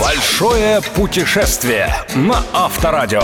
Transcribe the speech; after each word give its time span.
Большое 0.00 0.80
путешествие 0.94 1.94
на 2.16 2.42
Авторадио. 2.54 3.20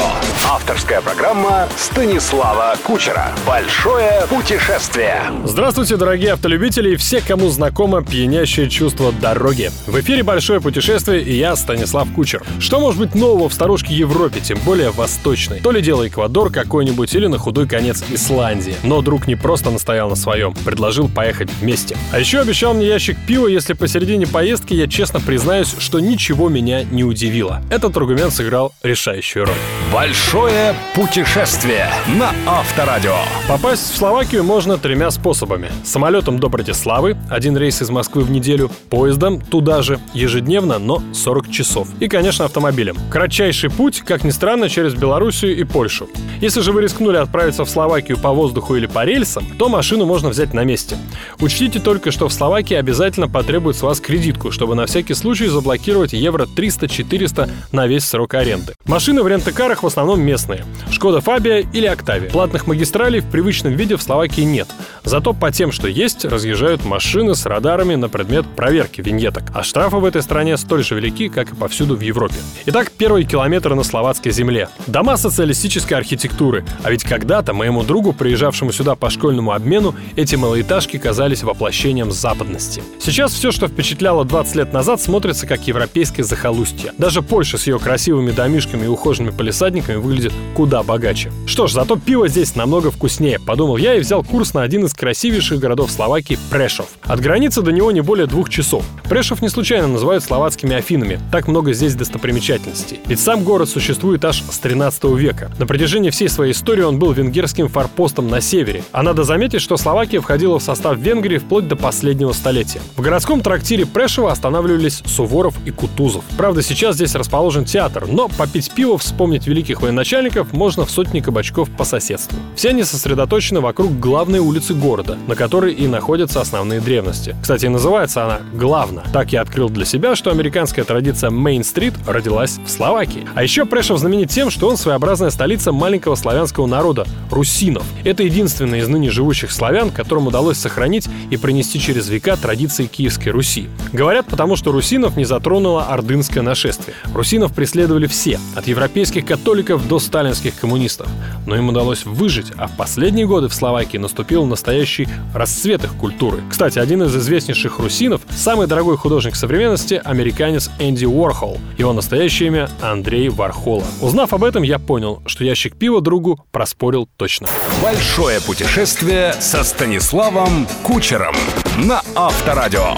Авторская 0.47 1.01
программа 1.01 1.69
Станислава 1.75 2.77
Кучера. 2.85 3.33
Большое 3.47 4.27
путешествие. 4.29 5.23
Здравствуйте, 5.45 5.97
дорогие 5.97 6.35
автолюбители 6.35 6.93
и 6.93 6.97
все, 6.97 7.23
кому 7.23 7.49
знакомо 7.49 8.05
пьянящее 8.05 8.69
чувство 8.69 9.11
дороги. 9.11 9.71
В 9.87 9.99
эфире 10.01 10.23
«Большое 10.23 10.61
путешествие» 10.61 11.23
и 11.23 11.35
я, 11.35 11.57
Станислав 11.57 12.13
Кучер. 12.13 12.43
Что 12.61 12.79
может 12.79 13.01
быть 13.01 13.15
нового 13.15 13.49
в 13.49 13.55
старушке 13.55 13.95
Европе, 13.95 14.41
тем 14.41 14.59
более 14.67 14.91
восточной? 14.91 15.61
То 15.61 15.71
ли 15.71 15.81
дело 15.81 16.07
Эквадор 16.07 16.53
какой-нибудь 16.53 17.15
или 17.15 17.27
на 17.27 17.39
худой 17.39 17.67
конец 17.67 18.05
Исландия. 18.11 18.77
Но 18.83 19.01
друг 19.01 19.27
не 19.27 19.37
просто 19.37 19.71
настоял 19.71 20.11
на 20.11 20.17
своем, 20.17 20.53
предложил 20.53 21.09
поехать 21.09 21.49
вместе. 21.61 21.97
А 22.13 22.19
еще 22.19 22.41
обещал 22.41 22.75
мне 22.75 22.87
ящик 22.87 23.17
пива, 23.27 23.47
если 23.47 23.73
посередине 23.73 24.27
поездки 24.27 24.75
я 24.75 24.87
честно 24.87 25.21
признаюсь, 25.21 25.75
что 25.79 26.01
ничего 26.01 26.34
меня 26.49 26.85
не 26.85 27.05
удивило. 27.05 27.63
Этот 27.71 27.97
аргумент 27.97 28.33
сыграл 28.33 28.73
решающую 28.83 29.45
роль. 29.45 29.55
Большое 29.93 30.75
путешествие 30.95 31.89
на 32.19 32.33
Авторадио. 32.47 33.17
Попасть 33.49 33.93
в 33.93 33.97
Словакию 33.97 34.43
можно 34.43 34.77
тремя 34.77 35.11
способами. 35.11 35.71
Самолетом 35.85 36.39
до 36.39 36.49
Братиславы, 36.49 37.17
один 37.31 37.57
рейс 37.57 37.81
из 37.81 37.91
Москвы 37.91 38.23
в 38.23 38.31
неделю, 38.31 38.71
поездом 38.91 39.41
туда 39.41 39.83
же, 39.83 40.01
ежедневно, 40.13 40.79
но 40.79 41.03
40 41.13 41.51
часов. 41.51 41.89
И, 42.01 42.09
конечно, 42.09 42.45
автомобилем. 42.45 42.97
Кратчайший 43.11 43.71
путь, 43.71 44.01
как 44.01 44.25
ни 44.25 44.31
странно, 44.31 44.69
через 44.69 44.95
Белоруссию 44.95 45.57
и 45.57 45.65
Польшу. 45.65 46.09
Если 46.41 46.61
же 46.61 46.73
вы 46.73 46.83
рискнули 46.83 47.17
отправиться 47.17 47.65
в 47.65 47.71
Словакию 47.71 48.19
по 48.19 48.33
воздуху 48.33 48.75
или 48.77 48.87
по 48.87 49.05
рельсам, 49.05 49.45
то 49.59 49.69
машину 49.69 50.07
можно 50.07 50.29
взять 50.29 50.53
на 50.53 50.65
месте. 50.65 50.97
Учтите 51.41 51.79
только, 51.79 52.11
что 52.11 52.29
в 52.29 52.33
Словакии 52.33 52.75
обязательно 52.75 53.29
потребует 53.29 53.77
с 53.77 53.83
вас 53.83 54.01
кредитку, 54.01 54.51
чтобы 54.51 54.75
на 54.75 54.87
всякий 54.87 55.15
случай 55.15 55.47
заблокировать 55.47 56.13
евро 56.25 56.47
300-400 56.47 57.51
на 57.73 57.87
весь 57.87 58.05
срок 58.05 58.35
аренды. 58.35 58.75
Машины 58.87 59.23
в 59.23 59.29
рент-карах 59.29 59.83
в 59.83 59.87
основном 59.87 60.23
местные. 60.23 60.65
Шкода 60.91 61.21
Фабия 61.21 61.59
или 61.73 61.87
Октавия. 61.87 62.31
Платных 62.31 62.67
магистралей 62.67 63.21
в 63.21 63.31
привычном 63.31 63.75
виде 63.75 63.97
в 63.97 64.03
Словакии 64.03 64.41
нет. 64.41 64.69
Зато 65.05 65.35
по 65.35 65.53
тем, 65.53 65.71
что 65.71 65.87
есть, 65.87 66.25
разъезжают 66.25 66.85
машины 66.85 67.35
с 67.35 67.45
радарами 67.45 67.95
на 67.95 68.09
предмет 68.09 68.47
проверки 68.57 69.03
виньеток. 69.03 69.45
А 69.55 69.63
штрафы 69.63 69.97
в 69.97 70.05
этой 70.05 70.23
стране 70.23 70.57
столь 70.57 70.83
же 70.83 70.95
велики, 70.95 71.29
как 71.29 71.53
и 71.53 71.55
повсюду 71.55 71.97
в 71.97 72.01
Европе. 72.01 72.37
Итак, 72.67 72.91
первый 72.97 73.25
километр 73.25 73.75
на 73.75 73.83
словацкой 73.83 74.33
земле. 74.33 74.69
Дома 74.87 75.17
социалистической 75.19 75.99
архитектуры. 75.99 76.65
А 76.83 76.91
ведь 76.91 77.05
когда-то 77.05 77.53
моему 77.53 77.83
другу, 77.83 78.15
приезжавшему 78.15 78.73
сюда 78.73 78.95
по 78.95 79.11
школьному 79.11 79.53
обмену, 79.53 79.95
эти 80.17 80.37
малоэтажки 80.37 80.97
казались 80.97 81.43
воплощением 81.43 82.11
западности. 82.11 82.83
Сейчас 82.99 83.33
все, 83.33 83.53
что 83.53 83.69
впечатляло 83.69 84.25
20 84.25 84.55
лет 84.57 84.73
назад, 84.73 85.03
смотрится 85.03 85.47
как 85.47 85.69
европейское 86.15 86.25
захолустье. 86.25 86.93
Даже 86.99 87.23
Польша 87.23 87.59
с 87.59 87.67
ее 87.67 87.79
красивыми 87.79 88.31
домишками 88.31 88.85
и 88.85 88.89
ухоженными 88.89 89.35
полисадниками 89.35 89.97
выглядит 89.97 90.33
куда 90.55 90.83
богаче. 90.83 91.33
Что 91.47 91.67
ж, 91.67 91.73
зато 91.73 91.97
пиво 91.97 92.29
здесь 92.29 92.57
намного 92.57 92.91
вкуснее, 92.91 93.39
подумал 93.39 93.77
я 93.77 93.97
и 93.97 94.01
взял 94.01 94.23
курс 94.23 94.55
на 94.55 94.63
один 94.63 94.85
из 94.85 94.95
красивейших 94.95 95.59
городов 95.59 95.91
Словакии– 95.91 96.39
Прешов. 96.51 96.89
От 97.03 97.21
границы 97.21 97.63
до 97.63 97.73
него 97.73 97.91
не 97.93 98.01
более 98.01 98.27
двух 98.27 98.49
часов. 98.49 98.85
Прешов 99.09 99.43
не 99.43 99.49
случайно 99.49 99.89
называют 99.89 100.25
словацкими 100.25 100.75
Афинами, 100.75 101.21
так 101.33 101.49
много 101.49 101.73
здесь 101.73 101.95
достопримечательностей. 101.95 103.01
Ведь 103.07 103.21
сам 103.21 103.45
город 103.45 103.69
существует 103.69 104.25
аж 104.25 104.43
с 104.43 104.59
13 104.59 105.05
века. 105.05 105.51
На 105.59 105.67
протяжении 105.67 106.11
всей 106.11 106.29
своей 106.29 106.53
истории 106.53 106.83
он 106.83 106.99
был 106.99 107.13
венгерским 107.13 107.69
форпостом 107.69 108.29
на 108.29 108.41
севере. 108.41 108.85
А 108.93 109.03
надо 109.03 109.25
заметить, 109.25 109.61
что 109.61 109.77
Словакия 109.77 110.21
входила 110.21 110.59
в 110.59 110.63
состав 110.63 110.99
Венгрии 110.99 111.39
вплоть 111.39 111.69
до 111.69 111.77
последнего 111.77 112.33
столетия. 112.33 112.81
В 112.97 113.03
городском 113.03 113.41
трактире 113.41 113.87
Прешева 113.87 114.31
останавливались 114.31 115.03
Суворов 115.07 115.55
и 115.65 115.71
Кутузов. 115.71 116.04
Правда, 116.37 116.63
сейчас 116.63 116.97
здесь 116.97 117.15
расположен 117.15 117.65
театр, 117.65 118.07
но 118.07 118.29
попить 118.29 118.71
пиво, 118.73 118.99
вспомнить 118.99 119.47
великих 119.47 119.81
военачальников 119.81 120.53
можно 120.53 120.85
в 120.85 120.91
сотни 120.91 121.21
кабачков 121.21 121.71
по 121.71 121.85
соседству. 121.85 122.39
Все 122.57 122.71
они 122.71 122.85
сосредоточены 122.85 123.61
вокруг 123.61 123.99
главной 123.99 124.41
улицы 124.41 124.75
города, 124.75 125.17
на 125.27 125.35
которой 125.35 125.73
и 125.73 125.87
находятся 125.87 126.41
основные 126.41 126.81
древности. 126.81 127.35
Кстати, 127.41 127.67
называется 127.67 128.25
она 128.25 128.41
«Главна». 128.53 129.03
Так 129.13 129.33
я 129.33 129.41
открыл 129.41 129.69
для 129.69 129.85
себя, 129.85 130.17
что 130.17 130.31
американская 130.31 130.85
традиция 130.85 131.31
Мейн-стрит 131.31 131.95
родилась 132.07 132.59
в 132.65 132.69
Словакии. 132.69 133.27
А 133.35 133.43
еще 133.43 133.65
Прешев 133.65 133.99
знаменит 133.99 134.31
тем, 134.31 134.51
что 134.51 134.69
он 134.69 134.77
своеобразная 134.77 135.31
столица 135.31 135.73
маленького 135.73 136.15
славянского 136.15 136.67
народа– 136.67 137.07
русинов. 137.31 137.85
Это 138.05 138.23
единственный 138.23 138.81
из 138.81 138.89
ныне 138.89 139.11
живущих 139.11 139.51
славян, 139.53 139.91
которым 139.91 140.27
удалось 140.27 140.59
сохранить 140.59 141.09
и 141.31 141.37
принести 141.37 141.81
через 141.81 142.09
века 142.09 142.37
традиции 142.37 142.87
Киевской 142.87 143.31
Руси. 143.31 143.69
Говорят, 143.93 144.27
потому 144.27 144.57
что 144.57 144.73
русинов 144.73 145.17
не 145.17 145.25
затронуло 145.25 145.87
ордынское 145.95 146.43
нашествие. 146.43 146.95
Русинов 147.15 147.55
преследовали 147.55 148.07
все, 148.07 148.39
от 148.55 148.67
европейских 148.67 149.25
католиков 149.25 149.87
до 149.89 149.99
сталинских 149.99 150.55
коммунистов. 150.57 151.09
Но 151.47 151.57
им 151.57 151.69
удалось 151.69 152.05
выжить, 152.05 152.53
а 152.57 152.67
в 152.67 152.77
последние 152.77 153.27
годы 153.27 153.49
в 153.49 153.55
Словакии 153.55 153.99
наступил 153.99 154.45
настоящий 154.45 155.09
расцвет 155.35 155.85
их 155.85 155.95
культуры. 155.95 156.43
Кстати, 156.51 156.79
один 156.79 157.03
из 157.05 157.17
известнейших 157.17 157.79
русинов, 157.79 158.21
самый 158.31 158.67
дорогой 158.67 158.97
художник 158.97 159.37
современности, 159.37 160.01
американец 160.05 160.71
Энди 160.79 161.05
Уорхол. 161.05 161.59
Его 161.79 161.93
настоящее 161.93 162.49
имя 162.49 162.69
Андрей 162.83 163.29
Вархола. 163.29 163.85
Узнав 164.01 164.35
об 164.35 164.45
этом, 164.45 164.63
я 164.63 164.79
понял, 164.79 165.23
что 165.27 165.45
ящик 165.45 165.77
пива 165.77 166.01
другу 166.01 166.45
проспорил 166.51 167.09
точно. 167.17 167.49
Большое 167.83 168.41
путешествие 168.41 169.35
со 169.41 169.63
Станиславом 169.65 170.67
Кучером 170.83 171.35
на 171.79 172.03
Авторадио. 172.15 172.95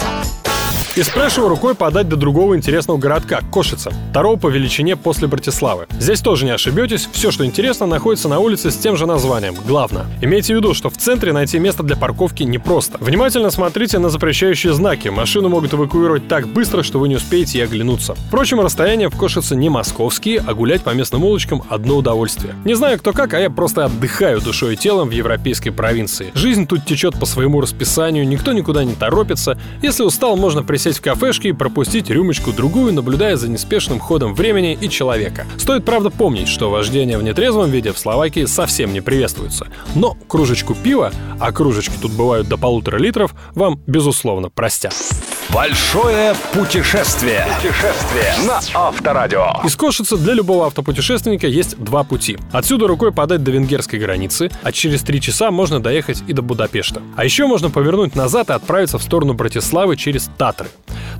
Из 0.97 1.11
Прешева 1.11 1.51
рукой 1.51 1.75
подать 1.75 2.09
до 2.09 2.17
другого 2.17 2.57
интересного 2.57 2.97
городка– 2.97 3.41
Кошица, 3.53 3.93
второго 4.13 4.39
по 4.39 4.49
величине 4.49 4.97
после 4.97 5.29
Братиславы. 5.29 5.87
Здесь 6.01 6.23
тоже 6.23 6.47
не 6.47 6.53
ошибетесь, 6.53 7.07
все, 7.13 7.31
что 7.31 7.45
интересно, 7.45 7.85
находится 7.85 8.31
на 8.31 8.39
улице 8.39 8.71
с 8.71 8.79
тем 8.79 8.97
же 8.97 9.05
названием– 9.05 9.57
Главно. 9.69 10.07
Имейте 10.23 10.55
в 10.55 10.57
виду, 10.57 10.73
что 10.73 10.89
в 10.89 10.97
центре 10.97 11.35
найти 11.35 11.59
место 11.59 11.83
для 11.83 11.97
парковки 11.97 12.45
непросто. 12.45 12.97
Внимательно 12.99 13.51
смотрите 13.51 13.99
на 13.99 14.09
запрещающие 14.09 14.73
знаки, 14.73 15.09
машину 15.09 15.51
могут 15.51 15.75
эвакуировать 15.75 16.29
так 16.29 16.49
быстро, 16.49 16.83
что 16.83 16.99
вы 16.99 17.11
не 17.11 17.17
успеете 17.17 17.59
и 17.59 17.61
оглянуться. 17.61 18.15
Впрочем, 18.29 18.61
расстояния 18.61 19.11
в 19.11 19.17
Кошице 19.19 19.55
не 19.55 19.69
московские, 19.69 20.43
а 20.47 20.55
гулять 20.55 20.81
по 20.81 20.95
местным 20.95 21.25
улочкам– 21.25 21.63
одно 21.69 21.97
удовольствие. 21.99 22.55
Не 22.65 22.73
знаю 22.73 22.99
кто 22.99 23.13
как, 23.13 23.35
а 23.35 23.39
я 23.39 23.51
просто 23.51 23.85
отдыхаю 23.85 24.41
душой 24.41 24.73
и 24.73 24.77
телом 24.79 25.11
в 25.11 25.13
европейской 25.13 25.69
провинции. 25.69 26.31
Жизнь 26.33 26.67
тут 26.67 26.87
течет 26.87 27.21
по 27.21 27.27
своему 27.27 27.61
расписанию, 27.61 28.27
никто 28.27 28.55
никуда 28.55 28.83
не 28.83 28.95
торопится. 28.95 29.59
Если 29.83 30.03
устал, 30.03 30.39
можно 30.39 30.63
присесть 30.63 30.86
сесть 30.87 31.01
в 31.01 31.03
кафешке 31.03 31.49
и 31.49 31.53
пропустить 31.53 32.11
рюмочку-другую, 32.11 32.93
наблюдая 32.93 33.35
за 33.35 33.49
неспешным 33.49 33.99
ходом 33.99 34.37
времени 34.37 34.79
и 34.81 34.89
человека. 34.89 35.45
Стоит, 35.57 35.85
правда, 35.85 36.11
помнить, 36.11 36.47
что 36.47 36.71
вождение 36.71 37.19
в 37.19 37.25
нетрезвом 37.25 37.73
виде 37.73 37.91
в 37.91 37.99
Словакии 37.99 38.45
совсем 38.45 38.93
не 38.93 39.01
приветствуется. 39.01 39.67
Но 39.97 40.17
кружечку 40.29 40.77
пива, 40.77 41.11
а 41.41 41.51
кружечки 41.51 41.95
тут 42.01 42.13
бывают 42.13 42.47
до 42.47 42.57
полутора 42.57 42.99
литров, 42.99 43.35
вам, 43.57 43.83
безусловно, 43.89 44.49
простят. 44.49 44.95
Большое 45.53 46.35
путешествие. 46.53 47.47
Путешествие 47.57 48.35
на 48.47 48.61
Авторадио. 48.75 49.47
Из 49.65 49.77
Кошицы 49.77 50.17
для 50.17 50.35
любого 50.35 50.67
автопутешественника 50.67 51.47
есть 51.47 51.79
два 51.79 52.03
пути. 52.03 52.37
Отсюда 52.53 52.89
рукой 52.89 53.13
подать 53.13 53.45
до 53.45 53.53
венгерской 53.53 54.01
границы, 54.01 54.51
а 54.63 54.73
через 54.73 55.03
три 55.03 55.21
часа 55.21 55.53
можно 55.53 55.81
доехать 55.81 56.25
и 56.27 56.33
до 56.33 56.43
Будапешта. 56.43 57.01
А 57.15 57.25
еще 57.25 57.47
можно 57.47 57.71
повернуть 57.71 58.17
назад 58.17 58.51
и 58.51 58.55
отправиться 58.55 58.99
в 58.99 59.03
сторону 59.03 59.35
Братиславы 59.35 59.97
через 59.97 60.29
Татры. 60.37 60.69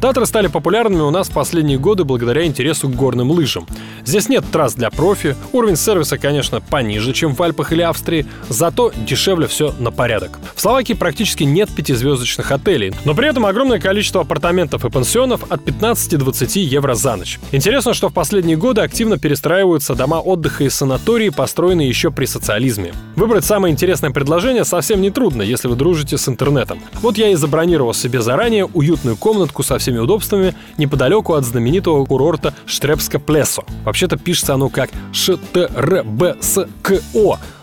Татры 0.01 0.27
стали 0.27 0.49
популярными 0.49 1.01
у 1.01 1.11
нас 1.11 1.29
в 1.29 1.33
последние 1.33 1.79
годы 1.79 2.05
благодаря 2.05 2.45
интересу 2.45 2.89
к 2.89 2.95
горным 2.95 3.31
лыжам. 3.31 3.67
Здесь 4.05 4.29
нет 4.29 4.45
трасс 4.51 4.75
для 4.75 4.91
профи, 4.91 5.37
уровень 5.53 5.77
сервиса, 5.77 6.19
конечно, 6.19 6.61
пониже, 6.61 7.13
чем 7.13 7.35
в 7.35 7.43
Альпах 7.43 7.73
или 7.73 7.83
Австрии, 7.83 8.27
зато 8.49 8.93
дешевле 8.95 9.47
все 9.47 9.75
на 9.79 9.91
порядок. 9.91 10.39
В 10.55 10.61
Словакии 10.61 10.93
практически 10.93 11.45
нет 11.45 11.71
пятизвездочных 11.75 12.53
отелей, 12.53 12.93
но 13.05 13.15
при 13.15 13.29
этом 13.29 13.47
огромное 13.47 13.81
количество 13.81 14.16
апартаментов 14.21 14.85
и 14.85 14.91
пансионов 14.91 15.45
от 15.49 15.63
15-20 15.63 16.61
евро 16.61 16.95
за 16.95 17.17
ночь. 17.17 17.39
Интересно, 17.53 17.95
что 17.95 18.09
в 18.09 18.13
последние 18.13 18.57
годы 18.57 18.83
активно 18.83 19.19
перестраиваются 19.19 19.95
дома 19.95 20.21
отдыха 20.21 20.65
и 20.65 20.69
санатории, 20.69 21.29
построенные 21.29 21.89
еще 21.89 22.11
при 22.11 22.27
социализме. 22.27 22.93
Выбрать 23.17 23.45
самое 23.45 23.73
интересное 23.73 24.11
предложение 24.11 24.65
совсем 24.65 25.01
не 25.01 25.11
трудно, 25.11 25.43
если 25.43 25.69
вы 25.69 25.77
дружите 25.77 26.19
с 26.19 26.29
интернетом. 26.29 26.81
Вот 27.01 27.19
я 27.19 27.31
и 27.31 27.35
забронировал 27.35 27.95
себе 27.95 28.21
заранее 28.21 28.67
уютную 28.67 29.17
комнатку 29.17 29.63
со 29.63 29.79
всеми 29.79 29.99
удобствами 29.99 30.55
неподалеку 30.79 31.35
от 31.35 31.45
знаменитого 31.45 32.05
курорта 32.05 32.55
Штрепска-Плесо. 32.67 33.65
Вообще-то 33.85 34.17
пишется 34.17 34.55
оно 34.55 34.69
как 34.69 34.91
ШТРБСКО, 35.13 37.01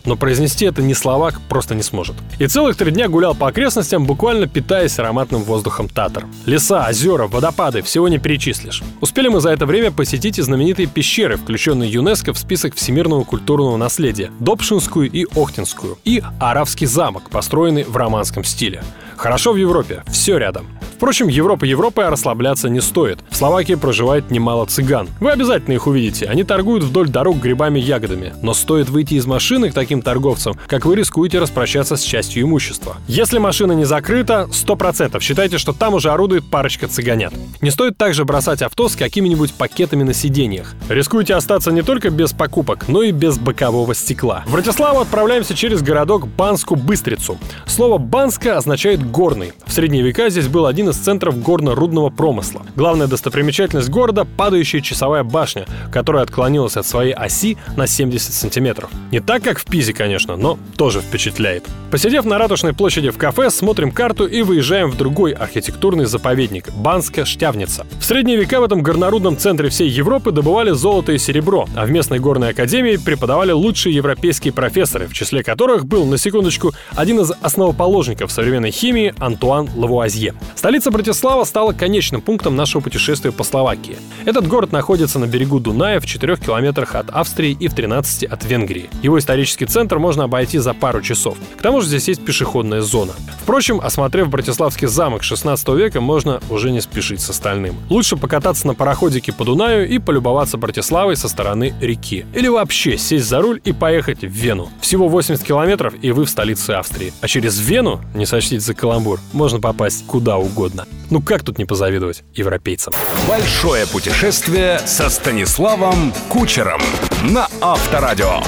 но 0.05 0.15
произнести 0.15 0.65
это 0.65 0.81
ни 0.81 0.93
словак 0.93 1.39
просто 1.49 1.75
не 1.75 1.83
сможет. 1.83 2.15
И 2.39 2.47
целых 2.47 2.77
три 2.77 2.91
дня 2.91 3.07
гулял 3.07 3.35
по 3.35 3.47
окрестностям, 3.47 4.05
буквально 4.05 4.47
питаясь 4.47 4.99
ароматным 4.99 5.43
воздухом 5.43 5.87
Татар. 5.87 6.25
Леса, 6.45 6.85
озера, 6.89 7.27
водопады, 7.27 7.81
всего 7.81 8.07
не 8.07 8.17
перечислишь. 8.17 8.83
Успели 9.01 9.27
мы 9.27 9.39
за 9.39 9.51
это 9.51 9.65
время 9.65 9.91
посетить 9.91 10.39
и 10.39 10.41
знаменитые 10.41 10.87
пещеры, 10.87 11.37
включенные 11.37 11.91
ЮНЕСКО 11.91 12.33
в 12.33 12.37
список 12.37 12.75
всемирного 12.75 13.23
культурного 13.23 13.77
наследия, 13.77 14.31
Добшинскую 14.39 15.09
и 15.09 15.25
Охтинскую, 15.35 15.97
и 16.03 16.21
Аравский 16.39 16.87
замок, 16.87 17.29
построенный 17.29 17.83
в 17.83 17.95
романском 17.95 18.43
стиле. 18.43 18.83
Хорошо 19.15 19.53
в 19.53 19.57
Европе, 19.57 20.03
все 20.07 20.37
рядом. 20.37 20.67
Впрочем, 21.03 21.27
Европа 21.27 21.65
Европой, 21.65 22.05
а 22.05 22.09
расслабляться 22.09 22.69
не 22.69 22.79
стоит. 22.79 23.19
В 23.29 23.35
Словакии 23.35 23.73
проживает 23.73 24.31
немало 24.31 24.65
цыган. 24.65 25.09
Вы 25.19 25.31
обязательно 25.31 25.73
их 25.73 25.85
увидите. 25.85 26.27
Они 26.27 26.45
торгуют 26.45 26.85
вдоль 26.85 27.09
дорог 27.09 27.41
грибами 27.41 27.77
ягодами. 27.77 28.33
Но 28.41 28.53
стоит 28.53 28.87
выйти 28.87 29.15
из 29.15 29.25
машины 29.25 29.69
к 29.69 29.73
таким 29.73 30.01
торговцам, 30.01 30.57
как 30.65 30.85
вы 30.85 30.95
рискуете 30.95 31.39
распрощаться 31.39 31.97
с 31.97 32.01
частью 32.03 32.43
имущества. 32.43 32.95
Если 33.09 33.37
машина 33.37 33.73
не 33.73 33.83
закрыта, 33.83 34.47
100% 34.49 35.19
считайте, 35.19 35.57
что 35.57 35.73
там 35.73 35.93
уже 35.93 36.09
орудует 36.09 36.49
парочка 36.49 36.87
цыганят. 36.87 37.33
Не 37.59 37.69
стоит 37.69 37.97
также 37.97 38.23
бросать 38.23 38.61
авто 38.61 38.87
с 38.87 38.95
какими-нибудь 38.95 39.53
пакетами 39.55 40.03
на 40.03 40.13
сиденьях. 40.13 40.73
Рискуете 40.87 41.35
остаться 41.35 41.73
не 41.73 41.81
только 41.81 42.11
без 42.11 42.31
покупок, 42.31 42.87
но 42.87 43.03
и 43.03 43.11
без 43.11 43.37
бокового 43.37 43.93
стекла. 43.93 44.43
В 44.45 44.53
Братиславу 44.53 45.01
отправляемся 45.01 45.53
через 45.53 45.81
городок 45.81 46.29
Банску-Быстрицу. 46.29 47.37
Слово 47.65 47.97
«Банска» 47.97 48.57
означает 48.57 49.05
«горный». 49.11 49.51
В 49.65 49.73
средние 49.73 50.01
века 50.01 50.29
здесь 50.29 50.47
был 50.47 50.65
один 50.65 50.91
из 50.91 50.92
из 50.93 50.97
центров 50.97 51.39
горно-рудного 51.39 52.09
промысла. 52.09 52.61
Главная 52.75 53.07
достопримечательность 53.07 53.89
города— 53.89 54.25
падающая 54.37 54.79
часовая 54.79 55.23
башня, 55.23 55.65
которая 55.91 56.23
отклонилась 56.23 56.77
от 56.77 56.85
своей 56.85 57.13
оси 57.13 57.57
на 57.75 57.87
70 57.87 58.33
сантиметров. 58.33 58.91
Не 59.11 59.19
так, 59.19 59.43
как 59.43 59.59
в 59.59 59.65
Пизе, 59.65 59.93
конечно, 59.93 60.37
но 60.37 60.59
тоже 60.77 61.01
впечатляет. 61.01 61.65
Посидев 61.91 62.25
на 62.25 62.37
Ратушной 62.37 62.73
площади 62.73 63.09
в 63.09 63.17
кафе, 63.17 63.49
смотрим 63.49 63.91
карту 63.91 64.25
и 64.25 64.43
выезжаем 64.43 64.91
в 64.91 64.97
другой 64.97 65.31
архитектурный 65.31 66.05
заповедник— 66.05 66.69
Банская 66.75 67.25
Штявница. 67.25 67.85
В 67.99 68.05
средние 68.05 68.37
века 68.37 68.59
в 68.59 68.63
этом 68.63 68.83
горнорудном 68.83 69.37
центре 69.37 69.69
всей 69.69 69.89
Европы 69.89 70.31
добывали 70.31 70.71
золото 70.71 71.11
и 71.11 71.17
серебро, 71.17 71.67
а 71.75 71.85
в 71.85 71.91
местной 71.91 72.19
горной 72.19 72.49
академии 72.49 72.97
преподавали 72.97 73.51
лучшие 73.51 73.95
европейские 73.95 74.53
профессоры, 74.53 75.07
в 75.07 75.13
числе 75.13 75.43
которых 75.43 75.85
был, 75.85 76.05
на 76.05 76.17
секундочку, 76.17 76.73
один 76.95 77.19
из 77.19 77.31
основоположников 77.41 78.31
современной 78.31 78.71
химии 78.71 79.13
Антуан 79.19 79.69
Лавуазье. 79.75 80.33
Столица 80.55 80.82
Столица 80.83 80.97
Братислава 80.97 81.43
стала 81.45 81.71
конечным 81.71 82.19
пунктом 82.19 82.57
нашего 82.57 82.81
путешествия 82.81 83.31
по 83.31 83.45
Словакии. 83.45 83.95
Этот 84.25 84.49
город 84.49 84.73
находится 84.73 85.17
на 85.17 85.27
берегу 85.27 85.61
Дуная 85.61 86.01
в 86.01 86.05
4 86.05 86.35
километрах 86.35 86.95
от 86.95 87.09
Австрии 87.09 87.55
и 87.57 87.69
в 87.69 87.73
13 87.73 88.25
от 88.25 88.43
Венгрии. 88.43 88.89
Его 89.01 89.17
исторический 89.17 89.65
центр 89.65 89.97
можно 89.97 90.25
обойти 90.25 90.57
за 90.57 90.73
пару 90.73 91.01
часов. 91.01 91.37
К 91.57 91.61
тому 91.61 91.79
же 91.79 91.87
здесь 91.87 92.09
есть 92.09 92.25
пешеходная 92.25 92.81
зона. 92.81 93.13
Впрочем, 93.43 93.79
осмотрев 93.79 94.27
Братиславский 94.27 94.87
замок 94.87 95.23
16 95.23 95.65
века, 95.69 96.01
можно 96.01 96.41
уже 96.49 96.69
не 96.69 96.81
спешить 96.81 97.21
с 97.21 97.29
остальным. 97.29 97.75
Лучше 97.89 98.17
покататься 98.17 98.67
на 98.67 98.73
пароходике 98.73 99.31
по 99.31 99.45
Дунаю 99.45 99.87
и 99.87 99.99
полюбоваться 99.99 100.57
Братиславой 100.57 101.15
со 101.15 101.29
стороны 101.29 101.73
реки. 101.79 102.25
Или 102.35 102.49
вообще 102.49 102.97
сесть 102.97 103.29
за 103.29 103.39
руль 103.39 103.61
и 103.63 103.71
поехать 103.71 104.19
в 104.19 104.27
Вену. 104.27 104.67
Всего 104.81 105.07
80 105.07 105.45
километров, 105.45 105.93
и 106.01 106.11
вы 106.11 106.25
в 106.25 106.29
столице 106.29 106.71
Австрии. 106.71 107.13
А 107.21 107.29
через 107.29 107.57
Вену, 107.57 108.01
не 108.13 108.25
сочтите 108.25 108.59
за 108.59 108.73
каламбур, 108.73 109.21
можно 109.31 109.61
попасть 109.61 110.05
куда 110.07 110.37
угодно 110.37 110.62
угодно. 110.63 110.87
Ну 111.09 111.21
как 111.21 111.43
тут 111.43 111.57
не 111.57 111.65
позавидовать 111.65 112.23
европейцам? 112.33 112.93
Большое 113.27 113.85
путешествие 113.85 114.79
со 114.85 115.09
Станиславом 115.09 116.13
Кучером 116.29 116.81
на 117.23 117.47
Авторадио. 117.61 118.41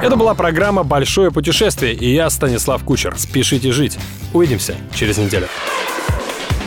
Это 0.00 0.16
была 0.16 0.34
программа 0.34 0.84
«Большое 0.84 1.30
путешествие» 1.30 1.92
и 1.92 2.14
я, 2.14 2.30
Станислав 2.30 2.84
Кучер. 2.84 3.18
Спешите 3.18 3.72
жить. 3.72 3.98
Увидимся 4.32 4.76
через 4.94 5.18
неделю. 5.18 5.48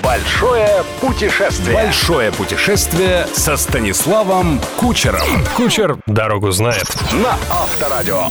Большое 0.04 0.84
путешествие. 1.00 1.74
Большое 1.74 2.32
путешествие 2.32 3.28
со 3.34 3.56
Станиславом 3.56 4.60
Кучером. 4.78 5.46
Кучер 5.56 5.98
дорогу 6.06 6.52
знает. 6.52 6.86
На 7.14 7.38
Авторадио. 7.50 8.28